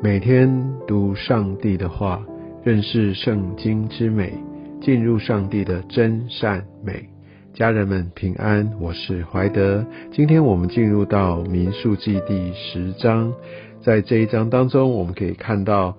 [0.00, 0.48] 每天
[0.86, 2.24] 读上帝的话，
[2.62, 4.32] 认识圣经之美，
[4.80, 7.08] 进入上帝的真善美。
[7.52, 9.84] 家人们平安，我是怀德。
[10.12, 13.34] 今天我们进入到民数记第十章，
[13.82, 15.96] 在这一章当中，我们可以看到，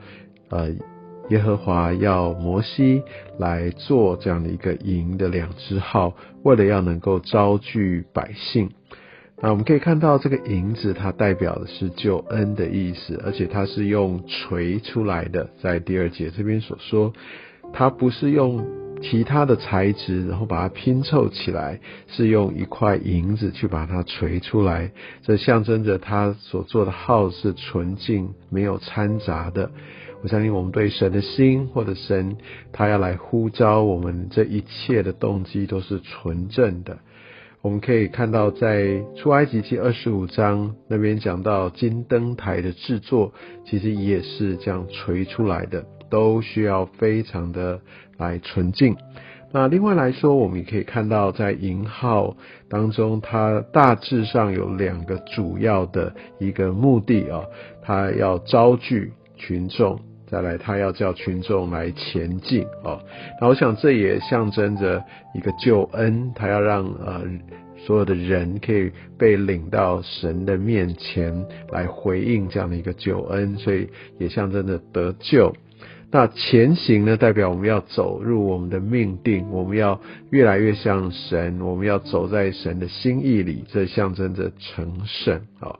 [0.47, 0.69] 呃，
[1.29, 3.03] 耶和华要摩西
[3.37, 6.13] 来做这样的一个营的两只号，
[6.43, 8.69] 为了要能够招聚百姓。
[9.41, 15.49] 那我们可以看到这个银子，它代表的是救恩的意思，而且它是用锤出来的。
[15.61, 17.13] 在第二节这边所说，
[17.71, 18.67] 它不是用
[19.01, 21.79] 其他的材质，然后把它拼凑起来，
[22.09, 24.91] 是用一块银子去把它锤出来。
[25.23, 29.71] 这象征着他所做的号是纯净、没有掺杂的。
[30.21, 32.35] 我相信我们对神的心，或者神
[32.73, 36.99] 他要来呼召我们，这一切的动机都是纯正的。
[37.61, 43.33] 我们可以看到，在出埃及记二十五章那边讲到金灯台的制作，
[43.65, 47.81] 其实也是这样锤出来的，都需要非常的
[48.17, 48.95] 来纯净。
[49.51, 52.37] 那另外来说，我们也可以看到，在银号
[52.69, 57.43] 当中，它大致上有两个主要的一个目的啊，
[57.81, 59.99] 它要招聚群众。
[60.31, 63.01] 再来，他要叫群众来前进哦。
[63.41, 67.23] 那我想，这也象征着一个救恩，他要让呃
[67.77, 75.51] 所有的人可以被领到神的面前来回应这样的一个救恩，所以也象征着得救。
[76.11, 79.99] 那前行呢，代表我们要走入我们的命定，我们要
[80.29, 85.79] 越来越像神，我们要走在神的心意里，这象征着成圣哦。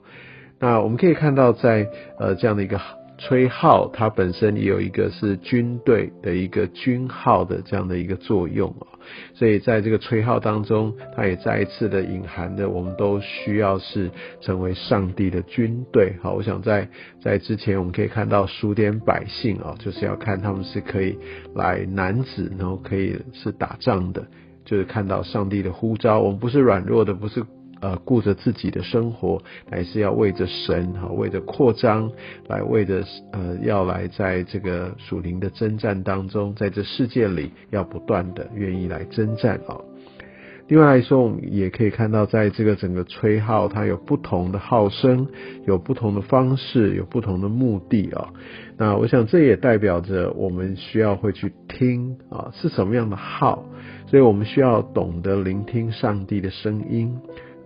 [0.58, 1.86] 那我们可以看到，在
[2.18, 2.80] 呃这样的一个。
[3.20, 8.96] 吹号，它本身也有一个是军队的一个军号的这样的一个作用啊，
[9.34, 14.10] 所以在这个吹号当中，它也再一次的隐含的，我们都需要是
[14.40, 16.14] 成为上帝的军队。
[16.22, 16.88] 好，我想在
[17.22, 21.18] 在之前我们可以看到数点百姓啊，就是要看他们是可以
[21.54, 24.26] 来男子，然后可以是打仗的，
[24.64, 27.44] 就是看到上帝的呼召，我们不是软弱的，不是。
[27.80, 32.10] 呃，顾着自己的生活，乃是要为着神哈，为着扩张，
[32.46, 33.02] 来为着
[33.32, 39.80] 呃，要来在这个属灵的征战当中，在这世界里要不断的愿意来征战啊。
[40.68, 45.26] 另外来说，我们也可以看到，在这个整个吹号，它有不同的号声，
[45.66, 48.28] 有不同的方式，有不同的目的啊。
[48.76, 53.64] 那我想这也代表着我们需要会去听啊，是什么样的号，
[54.06, 57.16] 所以我们需要懂得聆听上帝的声音。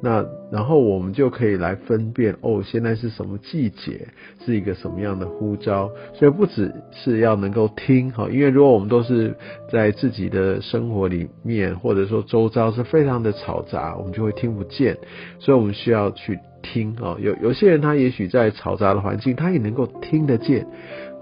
[0.04, 0.22] 那
[0.52, 4.06] 然后我们就可以来分辨哦，现在是什么季节，
[4.44, 5.90] 是一个什么样的呼召。
[6.12, 9.34] 所以不只是要能够听哈，因为如果我们都是
[9.72, 14.98] 在自己的生活里面，或者说周遭是非常的嘈杂，我们就会听不见。
[15.38, 17.16] 所以我们需要去听哦。
[17.18, 20.66] 有有些人他也许在嘈杂的环境，他也能够听得见。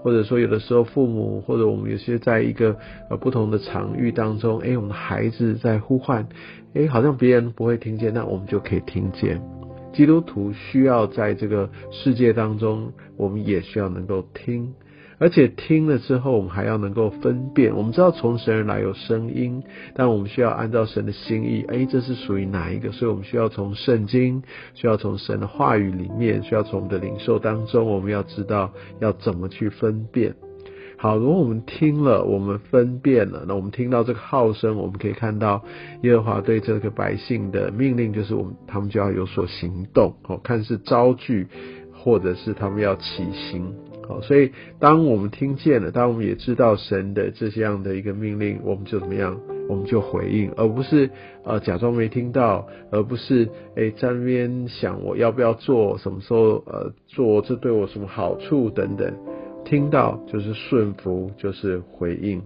[0.03, 2.75] 或者说，有的时候父母或者我们有些在一个
[3.09, 6.27] 呃不同的场域当中，诶，我们的孩子在呼唤，
[6.73, 9.41] 诶，好像别人不会听见，那我们就可以听见。
[9.93, 14.73] 基督徒需要在这个世界当中，我们也需要能够听。
[15.23, 17.73] 而且听了之后，我们还要能够分辨。
[17.73, 19.63] 我们知道从神而来有声音，
[19.95, 21.63] 但我们需要按照神的心意。
[21.69, 22.91] 哎，这是属于哪一个？
[22.91, 30.35] 所以我们需要从圣经，需要从神的话语里面，需要从我们的领受当中，我们要知道要怎么去分辨。
[30.97, 35.63] 好，如果我们听了，我们分辨了，那我们听到这个号声，我们可以看到
[36.01, 40.15] 耶和华对这个百姓的命令，就是我们他们就要有所行动。
[40.27, 41.47] 哦，看是招聚，
[41.93, 43.73] 或者是他们要起行。
[44.21, 49.39] 所以当我们听见了，当我们也知道神的这些样的一个命令，我们就怎么样？
[49.69, 51.09] 我们就回应，而不是
[51.45, 53.47] 呃假装没听到，而不是
[53.77, 59.13] 哎在那边想我要不要做，什么时候呃做，这对我什么好处等等。
[59.63, 62.41] 听到就是顺服，就是回应。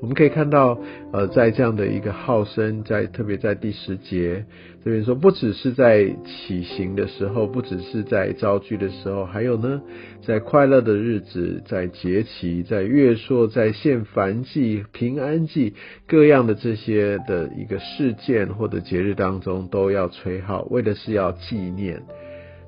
[0.00, 0.78] 我们可以看到，
[1.12, 4.44] 呃，在这样的一个号声，在特别在第十节
[4.84, 9.80] 这边说，不只是在起行的时候，不只是在招聚的时候，还有呢，
[10.22, 15.72] 在快乐的日子，在节期，在月朔，在献燔祭、平安祭
[16.06, 22.02] 各样的这些的一个事件或者节日当中，都要吹号，为的是要纪念。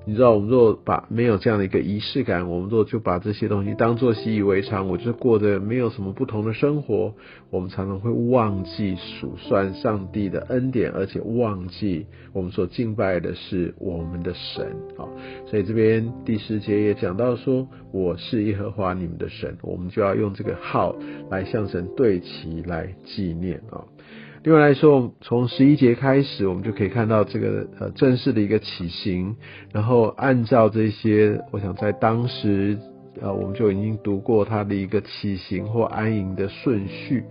[0.08, 7.12] 你知道，我们若把没有这样的一个仪式感，我们若就把这些东西当做习以为常，我就过着没有什么不同的生活，
[7.50, 14.64] 我们常常会忘记数算上帝的恩典，而且忘记我们所敬拜的是我们的神
[14.96, 15.05] 啊。
[15.46, 20.96] 所以这边第十节也讲到说，我是耶和华你们的神，我们就要用这个号
[21.31, 23.84] 来向神对齐，来纪念啊。
[24.44, 29.35] 另外来说，从十一节开始，我们就可以看到这个呃正式的一个起行，
[29.73, 32.79] 然后按照这些，我想在当时
[33.20, 37.25] 呃，我们就已经读过它的一个起行或安营的顺序。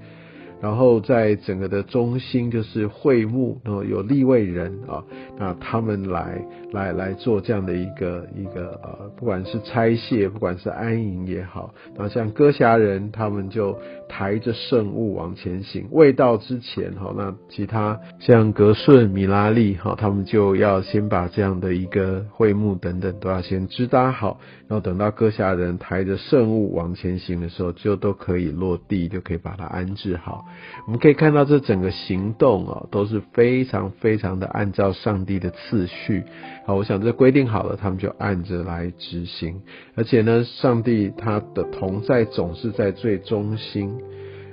[0.62, 5.04] 然后在整个的中心就是会幕，然后有立位人啊，
[5.38, 13.78] 那他们来来来做这样的一个一个呃，不管是拆卸，不管是安营也好，那像歌侠人他们就
[14.10, 30.46] 抬着圣物往前行，未到之前哈，那其他像格顺、米拉利哈，他们就要先把这样的一个会幕等等都要先支搭好，然后等到歌侠人抬着圣物往前行的时候，就都可以落地，就可以把它安置好。
[30.86, 36.24] 我们可以看到，这整个行动啊，都是非常非常的按照上帝的次序。
[36.66, 39.62] 好，我想这规定好了，他们就按着来执行。
[39.96, 43.94] 而且呢，上帝他的同在总是在最中心。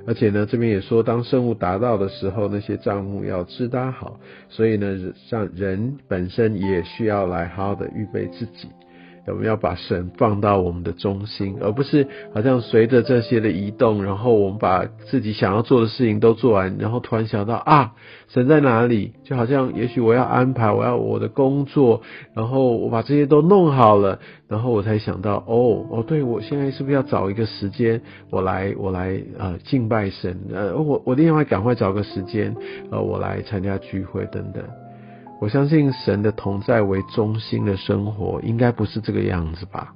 [0.06, 4.20] 而且呢，这边也说，当圣物达到的时候，那些账目要支搭好。
[4.50, 4.86] 所以呢，
[5.30, 8.68] 让人本身也需要来好好的预备自己。
[9.26, 17.92] 我们要把神放到我们的中心，而不是好像随着这些的移动，然后我们把自己想要做的事情都做完，然后突然想到啊，
[18.28, 19.12] 神在哪里？
[19.24, 22.02] 就好像也许我要安排我要我的工作，
[22.34, 24.18] 然后我把这些都弄好了，
[24.48, 30.38] 然后我才想到哦哦，对我现在是不是要找一个时间，我来我来呃敬拜神？
[30.52, 32.54] 呃，我我另外赶快找个时间，
[32.90, 34.62] 呃，我来参加聚会等等。
[35.40, 39.94] 我相信神的同在为中心的生活，应该不是这个样子吧？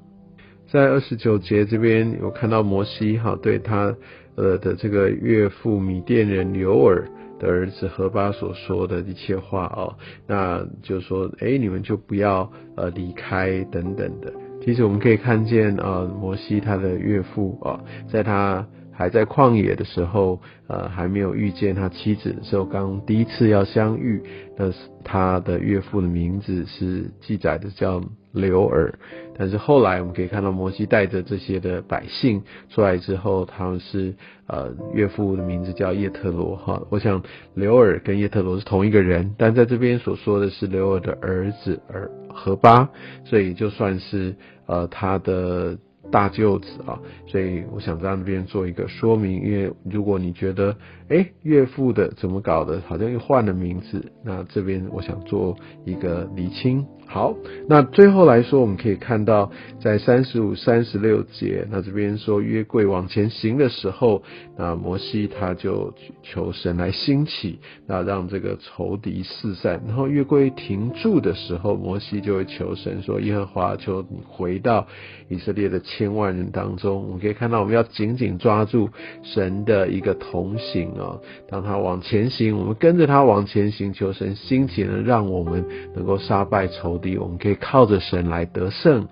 [0.70, 3.94] 在二十九节这边有看到摩西哈对他
[4.36, 7.08] 呃的这个岳父米甸人刘尔
[7.38, 9.96] 的儿子何巴所说的一切话哦，
[10.26, 14.32] 那就说哎你们就不要呃离开等等的。
[14.62, 17.80] 其实我们可以看见呃摩西他的岳父啊，
[18.10, 18.66] 在他。
[18.98, 24.20] 还在旷野的时候，呃，还没有遇见他妻子的时候，刚第一次要相遇，
[24.56, 28.02] 那是他的岳父的名字是记载的叫
[28.32, 28.92] 刘尔，
[29.38, 34.12] 但是后来我们可以看到摩西带着这些的百姓出来之后，他们是
[34.48, 37.22] 呃岳父的名字叫叶特罗哈，我想
[37.54, 42.90] 刘尔跟叶特罗是同一个人，但在这边所说的是刘尔的儿子儿何巴，
[43.24, 44.34] 所以就算是
[44.66, 45.78] 呃他的。
[46.10, 50.76] 大舅子啊，所以我想在那边做一个说明，因为如果你觉得，
[51.08, 56.86] 哎，岳父的怎么搞的，好像又换了名字，那这边我想做一个厘清。
[57.10, 57.34] 好，
[57.66, 59.50] 那最后来说，我们可以看到
[59.80, 64.22] 在三十五、三十六节，那这边说约柜往前行的时候，
[64.58, 69.82] 那摩西他就求神来兴起，那让这个仇敌四散。
[69.86, 74.86] 然后约柜停住的时候，摩西就会求神说：“耶和华，求你回到
[75.30, 78.88] 以色列的千万人当中。”我们可以看到，我们要紧紧抓住
[79.22, 81.18] 神的一个同行啊，
[81.48, 87.18] 当他往前行，我们跟着他往前行，求神兴起，呢让我们能够杀败仇敌。
[87.18, 89.08] 我们可以靠着神来得胜，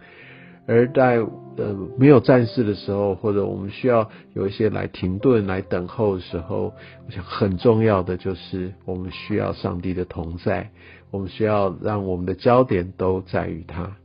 [0.67, 1.17] 而在
[1.57, 6.73] 呃没有战事的时候，或者我们需要有一些来停顿、来等候的时候，
[7.07, 10.71] 我想很重要的就是我们需要上帝的同在，
[11.11, 13.97] 我们需要让我们的焦点都在于他。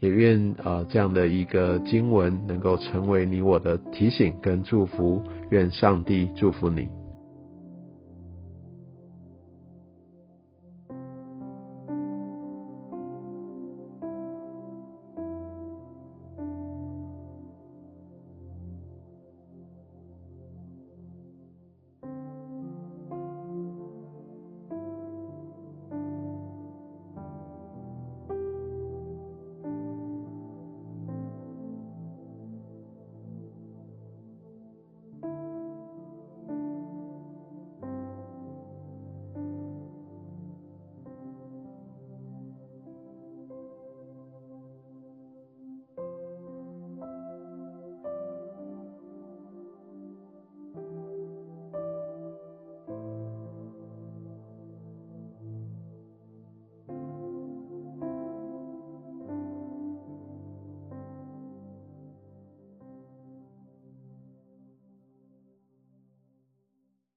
[0.00, 6.88] 也愿啊这样的一个经文能够成为你我的提醒跟祝福，愿上帝祝福你。